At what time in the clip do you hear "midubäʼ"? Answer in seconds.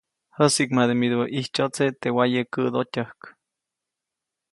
0.99-1.29